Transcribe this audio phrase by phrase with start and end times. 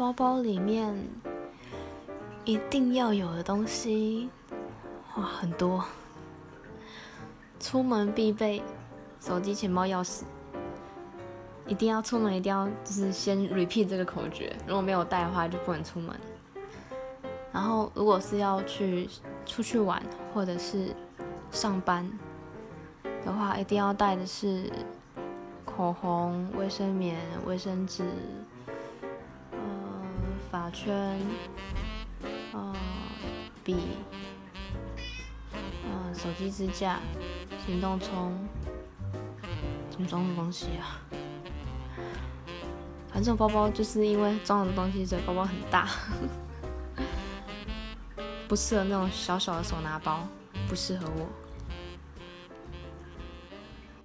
[0.00, 0.96] 包包里面
[2.46, 4.30] 一定要有的东西，
[5.14, 5.84] 哇，很多。
[7.58, 8.62] 出门必备，
[9.20, 10.22] 手机、钱包、钥匙，
[11.66, 14.56] 一定要出门，一定要就是先 repeat 这个口诀。
[14.66, 16.18] 如果没有带的话，就不能出门。
[17.52, 19.06] 然后，如果是要去
[19.44, 20.96] 出去玩或者是
[21.50, 22.10] 上班
[23.26, 24.72] 的话，一定要带的是
[25.66, 28.02] 口红、卫生棉、卫生纸。
[30.50, 31.16] 发圈，
[32.52, 32.74] 呃，
[33.62, 33.76] 笔，
[35.52, 36.98] 呃，手机支架，
[37.64, 38.36] 行动充，
[39.90, 40.98] 怎么装的东西啊？
[43.12, 45.88] 反正包包就是因为装的东西，所以包包很大，
[48.48, 50.26] 不适合那种小小的手拿包，
[50.68, 51.26] 不适合我。